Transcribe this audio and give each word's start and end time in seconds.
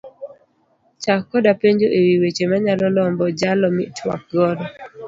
Chak 1.03 1.21
koda 1.29 1.51
penjo 1.61 1.87
ewi 1.97 2.13
weche 2.21 2.45
manyalo 2.51 2.85
lombo 2.95 3.25
jalo 3.39 3.67
mitwak 3.77 4.21
godo 4.35 4.65